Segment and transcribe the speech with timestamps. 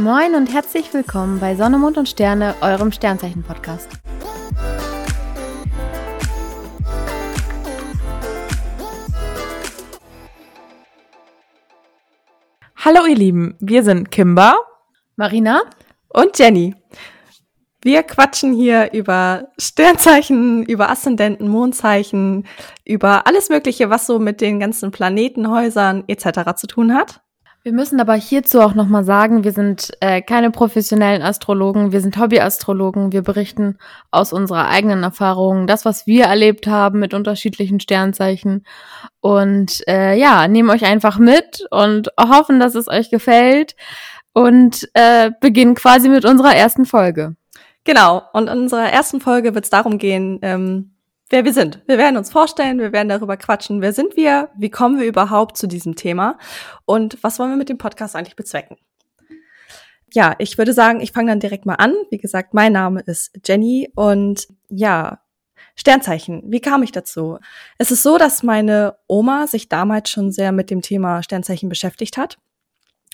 [0.00, 3.86] Moin und herzlich willkommen bei Sonne, Mond und Sterne, eurem Sternzeichen-Podcast.
[12.76, 14.54] Hallo ihr Lieben, wir sind Kimber,
[15.16, 15.60] Marina
[16.08, 16.74] und Jenny.
[17.82, 22.46] Wir quatschen hier über Sternzeichen, über Aszendenten, Mondzeichen,
[22.86, 26.56] über alles Mögliche, was so mit den ganzen Planetenhäusern etc.
[26.56, 27.20] zu tun hat.
[27.62, 32.16] Wir müssen aber hierzu auch nochmal sagen, wir sind äh, keine professionellen Astrologen, wir sind
[32.16, 33.76] Hobbyastrologen, wir berichten
[34.10, 38.64] aus unserer eigenen Erfahrung, das, was wir erlebt haben mit unterschiedlichen Sternzeichen.
[39.20, 43.76] Und äh, ja, nehmen euch einfach mit und hoffen, dass es euch gefällt.
[44.32, 47.34] Und äh, beginnen quasi mit unserer ersten Folge.
[47.84, 50.92] Genau, und in unserer ersten Folge wird es darum gehen, ähm,
[51.30, 51.80] wer wir sind.
[51.86, 55.56] Wir werden uns vorstellen, wir werden darüber quatschen, wer sind wir, wie kommen wir überhaupt
[55.56, 56.36] zu diesem Thema
[56.84, 58.76] und was wollen wir mit dem Podcast eigentlich bezwecken.
[60.12, 61.94] Ja, ich würde sagen, ich fange dann direkt mal an.
[62.10, 65.20] Wie gesagt, mein Name ist Jenny und ja,
[65.76, 67.38] Sternzeichen, wie kam ich dazu?
[67.78, 72.16] Es ist so, dass meine Oma sich damals schon sehr mit dem Thema Sternzeichen beschäftigt
[72.16, 72.38] hat.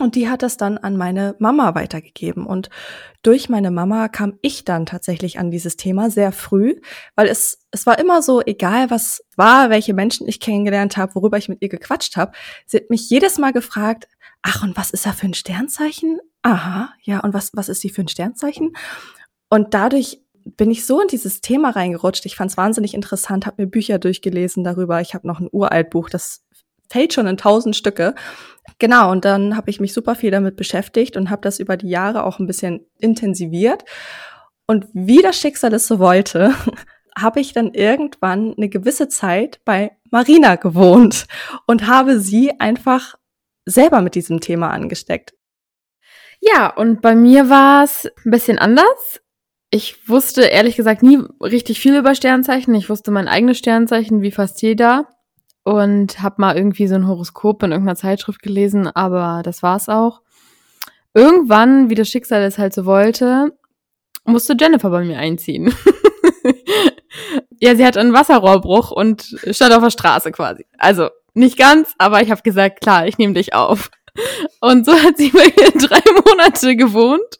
[0.00, 2.46] Und die hat das dann an meine Mama weitergegeben.
[2.46, 2.68] Und
[3.22, 6.80] durch meine Mama kam ich dann tatsächlich an dieses Thema sehr früh,
[7.14, 11.38] weil es, es war immer so, egal was war, welche Menschen ich kennengelernt habe, worüber
[11.38, 12.32] ich mit ihr gequatscht habe,
[12.66, 14.08] sie hat mich jedes Mal gefragt,
[14.42, 16.18] ach, und was ist da für ein Sternzeichen?
[16.42, 18.72] Aha, ja, und was, was ist sie für ein Sternzeichen?
[19.48, 22.26] Und dadurch bin ich so in dieses Thema reingerutscht.
[22.26, 25.00] Ich fand es wahnsinnig interessant, habe mir Bücher durchgelesen darüber.
[25.00, 26.44] Ich habe noch ein Uraltbuch, das
[26.88, 28.14] fällt schon in tausend Stücke.
[28.78, 31.88] Genau, und dann habe ich mich super viel damit beschäftigt und habe das über die
[31.88, 33.84] Jahre auch ein bisschen intensiviert.
[34.66, 36.54] Und wie das Schicksal es so wollte,
[37.16, 41.26] habe ich dann irgendwann eine gewisse Zeit bei Marina gewohnt
[41.66, 43.14] und habe sie einfach
[43.66, 45.34] selber mit diesem Thema angesteckt.
[46.40, 49.20] Ja, und bei mir war es ein bisschen anders.
[49.70, 52.74] Ich wusste ehrlich gesagt nie richtig viel über Sternzeichen.
[52.74, 55.08] Ich wusste mein eigenes Sternzeichen, wie fast jeder
[55.64, 60.20] und habe mal irgendwie so ein Horoskop in irgendeiner Zeitschrift gelesen, aber das war's auch.
[61.14, 63.56] Irgendwann, wie das Schicksal es halt so wollte,
[64.24, 65.74] musste Jennifer bei mir einziehen.
[67.60, 70.66] ja, sie hat einen Wasserrohrbruch und stand auf der Straße quasi.
[70.78, 73.90] Also nicht ganz, aber ich habe gesagt, klar, ich nehme dich auf.
[74.60, 77.38] Und so hat sie bei mir drei Monate gewohnt.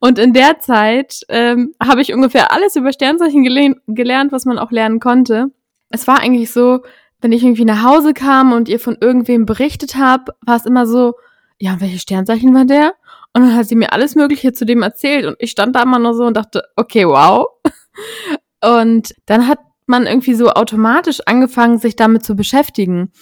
[0.00, 3.44] Und in der Zeit ähm, habe ich ungefähr alles über Sternzeichen
[3.86, 5.46] gelernt, was man auch lernen konnte.
[5.90, 6.80] Es war eigentlich so,
[7.20, 10.86] wenn ich irgendwie nach Hause kam und ihr von irgendwem berichtet habt, war es immer
[10.86, 11.14] so,
[11.58, 12.94] ja, welche Sternzeichen war der?
[13.32, 15.98] Und dann hat sie mir alles Mögliche zu dem erzählt und ich stand da immer
[15.98, 17.48] nur so und dachte, okay, wow.
[18.64, 23.12] Und dann hat man irgendwie so automatisch angefangen, sich damit zu beschäftigen.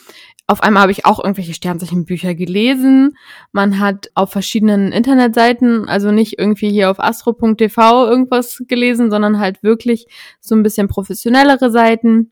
[0.46, 3.16] Auf einmal habe ich auch irgendwelche Sternzeichenbücher gelesen.
[3.52, 9.62] Man hat auf verschiedenen Internetseiten, also nicht irgendwie hier auf astro.tv irgendwas gelesen, sondern halt
[9.62, 10.06] wirklich
[10.40, 12.30] so ein bisschen professionellere Seiten.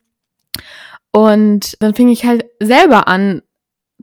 [1.13, 3.43] Und dann fing ich halt selber an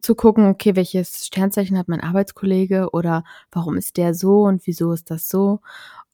[0.02, 4.94] zu gucken, okay, welches Sternzeichen hat mein Arbeitskollege oder warum ist der so und wieso
[4.94, 5.60] ist das so?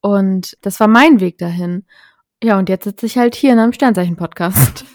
[0.01, 1.85] Und das war mein Weg dahin.
[2.44, 4.85] Ja, und jetzt sitze ich halt hier in einem Sternzeichen-Podcast.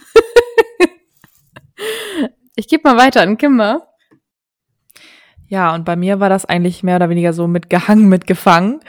[2.56, 3.90] ich gebe mal weiter an Kimber.
[5.50, 8.81] Ja, und bei mir war das eigentlich mehr oder weniger so mitgehangen, mitgefangen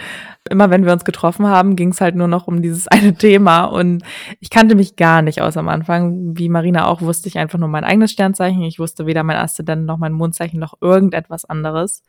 [0.49, 3.65] immer wenn wir uns getroffen haben, ging es halt nur noch um dieses eine Thema
[3.65, 4.03] und
[4.39, 6.37] ich kannte mich gar nicht aus am Anfang.
[6.37, 8.63] Wie Marina auch, wusste ich einfach nur mein eigenes Sternzeichen.
[8.63, 12.03] Ich wusste weder mein Aszendent noch mein Mondzeichen noch irgendetwas anderes.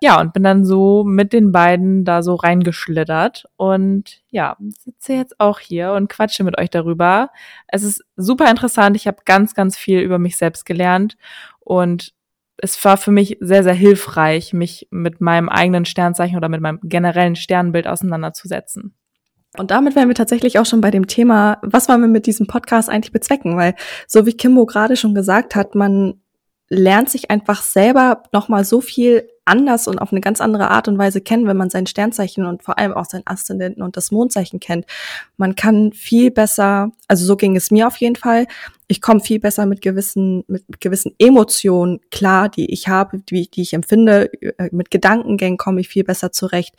[0.00, 5.38] Ja, und bin dann so mit den beiden da so reingeschlittert und ja, sitze jetzt
[5.40, 7.30] auch hier und quatsche mit euch darüber.
[7.68, 8.96] Es ist super interessant.
[8.96, 11.16] Ich habe ganz, ganz viel über mich selbst gelernt
[11.60, 12.12] und
[12.56, 16.80] es war für mich sehr, sehr hilfreich, mich mit meinem eigenen Sternzeichen oder mit meinem
[16.82, 18.94] generellen Sternbild auseinanderzusetzen.
[19.56, 22.46] Und damit wären wir tatsächlich auch schon bei dem Thema, was wollen wir mit diesem
[22.46, 23.56] Podcast eigentlich bezwecken?
[23.56, 23.74] Weil,
[24.06, 26.20] so wie Kimbo gerade schon gesagt hat, man
[26.68, 30.98] lernt sich einfach selber nochmal so viel anders und auf eine ganz andere Art und
[30.98, 34.60] Weise kennen, wenn man sein Sternzeichen und vor allem auch sein Aszendenten und das Mondzeichen
[34.60, 34.86] kennt.
[35.36, 38.46] Man kann viel besser, also so ging es mir auf jeden Fall.
[38.86, 43.62] Ich komme viel besser mit gewissen, mit gewissen Emotionen klar, die ich habe, die, die
[43.62, 44.30] ich empfinde.
[44.70, 46.74] Mit Gedankengängen komme ich viel besser zurecht.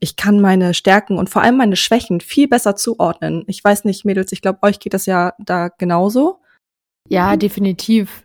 [0.00, 3.44] Ich kann meine Stärken und vor allem meine Schwächen viel besser zuordnen.
[3.46, 6.40] Ich weiß nicht, Mädels, ich glaube, euch geht das ja da genauso.
[7.08, 8.24] Ja, definitiv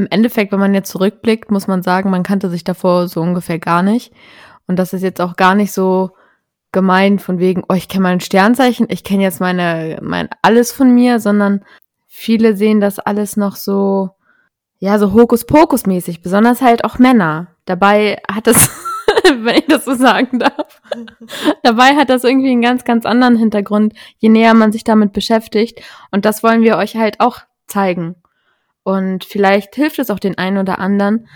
[0.00, 3.58] im Endeffekt, wenn man jetzt zurückblickt, muss man sagen, man kannte sich davor so ungefähr
[3.58, 4.12] gar nicht.
[4.66, 6.10] Und das ist jetzt auch gar nicht so
[6.72, 10.94] gemeint von wegen, oh, ich kenne mein Sternzeichen, ich kenne jetzt meine, mein alles von
[10.94, 11.64] mir, sondern
[12.06, 14.10] viele sehen das alles noch so,
[14.78, 17.48] ja, so Hokuspokus-mäßig, besonders halt auch Männer.
[17.64, 18.70] Dabei hat es
[19.44, 20.80] wenn ich das so sagen darf.
[21.62, 25.80] Dabei hat das irgendwie einen ganz, ganz anderen Hintergrund, je näher man sich damit beschäftigt.
[26.10, 28.16] Und das wollen wir euch halt auch zeigen.
[28.82, 31.28] Und vielleicht hilft es auch den einen oder anderen,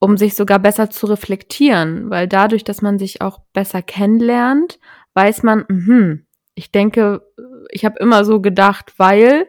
[0.00, 4.78] um sich sogar besser zu reflektieren, weil dadurch, dass man sich auch besser kennenlernt,
[5.14, 6.18] weiß man, mh,
[6.54, 7.22] ich denke,
[7.70, 9.48] ich habe immer so gedacht, weil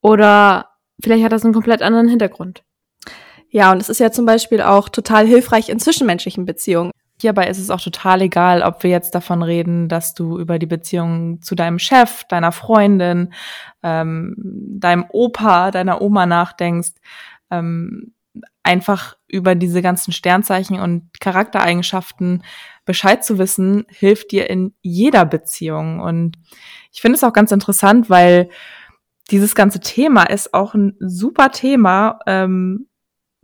[0.00, 0.70] oder
[1.02, 2.62] vielleicht hat das einen komplett anderen Hintergrund.
[3.50, 6.90] Ja, und es ist ja zum Beispiel auch total hilfreich in zwischenmenschlichen Beziehungen.
[7.20, 10.66] Hierbei ist es auch total egal, ob wir jetzt davon reden, dass du über die
[10.66, 13.32] Beziehung zu deinem Chef, deiner Freundin,
[13.82, 16.92] ähm, deinem Opa, deiner Oma nachdenkst.
[17.50, 18.12] Ähm,
[18.62, 22.42] einfach über diese ganzen Sternzeichen und Charaktereigenschaften
[22.84, 26.00] Bescheid zu wissen, hilft dir in jeder Beziehung.
[26.00, 26.36] Und
[26.92, 28.50] ich finde es auch ganz interessant, weil
[29.30, 32.88] dieses ganze Thema ist auch ein super Thema ähm,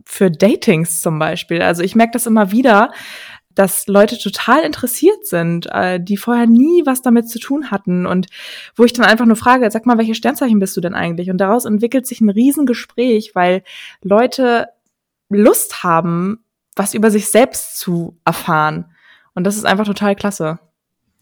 [0.05, 1.61] für Datings zum Beispiel.
[1.61, 2.91] Also ich merke das immer wieder,
[3.55, 8.27] dass Leute total interessiert sind, äh, die vorher nie was damit zu tun hatten und
[8.75, 11.29] wo ich dann einfach nur frage, sag mal, welche Sternzeichen bist du denn eigentlich?
[11.29, 13.63] Und daraus entwickelt sich ein Riesengespräch, weil
[14.01, 14.67] Leute
[15.29, 16.43] Lust haben,
[16.75, 18.85] was über sich selbst zu erfahren.
[19.35, 20.59] Und das ist einfach total klasse.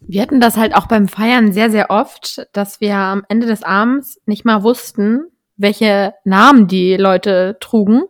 [0.01, 3.63] Wir hatten das halt auch beim Feiern sehr, sehr oft, dass wir am Ende des
[3.63, 5.25] Abends nicht mal wussten,
[5.57, 8.03] welche Namen die Leute trugen,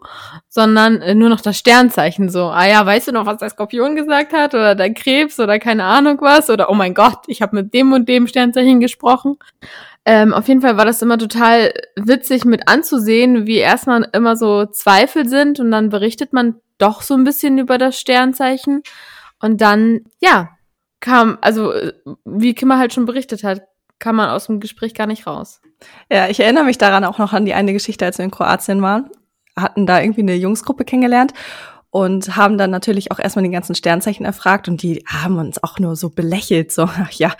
[0.48, 2.46] sondern äh, nur noch das Sternzeichen so.
[2.46, 5.84] Ah ja, weißt du noch, was der Skorpion gesagt hat oder der Krebs oder keine
[5.84, 9.38] Ahnung was oder oh mein Gott, ich habe mit dem und dem Sternzeichen gesprochen.
[10.06, 14.66] Ähm, auf jeden Fall war das immer total witzig mit anzusehen, wie erstmal immer so
[14.66, 18.82] Zweifel sind und dann berichtet man doch so ein bisschen über das Sternzeichen
[19.40, 20.50] und dann, ja,
[21.02, 21.74] kam, also
[22.26, 23.62] wie Kimmer halt schon berichtet hat,
[24.02, 25.62] kam man aus dem Gespräch gar nicht raus.
[26.12, 28.82] Ja, ich erinnere mich daran auch noch an die eine Geschichte, als wir in Kroatien
[28.82, 29.10] waren.
[29.56, 31.34] Hatten da irgendwie eine Jungsgruppe kennengelernt
[31.92, 35.78] und haben dann natürlich auch erstmal die ganzen Sternzeichen erfragt und die haben uns auch
[35.78, 37.34] nur so belächelt, so, ach ja,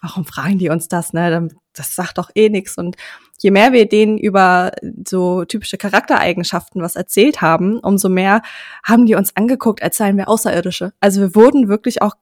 [0.00, 1.48] warum fragen die uns das, ne?
[1.74, 2.76] Das sagt doch eh nix.
[2.78, 2.96] Und
[3.38, 4.72] je mehr wir denen über
[5.06, 8.42] so typische Charaktereigenschaften was erzählt haben, umso mehr
[8.82, 10.92] haben die uns angeguckt, als seien wir Außerirdische.
[11.00, 12.14] Also wir wurden wirklich auch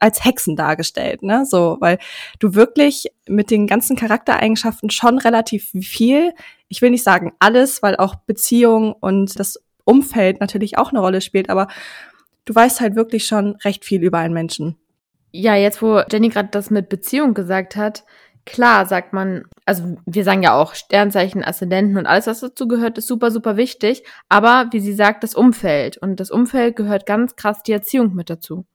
[0.00, 1.44] als Hexen dargestellt, ne?
[1.46, 1.98] So, weil
[2.38, 6.32] du wirklich mit den ganzen Charaktereigenschaften schon relativ viel,
[6.68, 11.20] ich will nicht sagen alles, weil auch Beziehung und das Umfeld natürlich auch eine Rolle
[11.20, 11.68] spielt, aber
[12.44, 14.76] du weißt halt wirklich schon recht viel über einen Menschen.
[15.30, 18.04] Ja, jetzt wo Jenny gerade das mit Beziehung gesagt hat,
[18.44, 22.98] klar sagt man, also wir sagen ja auch Sternzeichen, Aszendenten und alles, was dazu gehört,
[22.98, 24.04] ist super, super wichtig.
[24.28, 25.96] Aber wie sie sagt, das Umfeld.
[25.96, 28.66] Und das Umfeld gehört ganz krass die Erziehung mit dazu.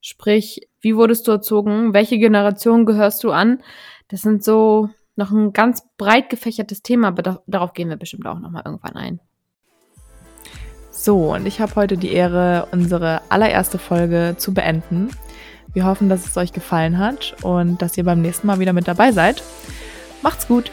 [0.00, 1.92] Sprich, wie wurdest du erzogen?
[1.94, 3.62] Welche Generation gehörst du an?
[4.08, 8.26] Das sind so noch ein ganz breit gefächertes Thema, aber da, darauf gehen wir bestimmt
[8.26, 9.20] auch nochmal irgendwann ein.
[10.90, 15.10] So, und ich habe heute die Ehre, unsere allererste Folge zu beenden.
[15.72, 18.88] Wir hoffen, dass es euch gefallen hat und dass ihr beim nächsten Mal wieder mit
[18.88, 19.42] dabei seid.
[20.22, 20.70] Macht's gut!